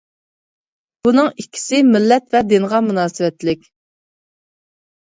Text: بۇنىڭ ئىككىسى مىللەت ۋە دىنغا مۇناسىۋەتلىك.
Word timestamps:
بۇنىڭ 1.07 1.29
ئىككىسى 1.43 1.83
مىللەت 1.91 2.27
ۋە 2.39 2.43
دىنغا 2.55 2.81
مۇناسىۋەتلىك. 2.89 3.73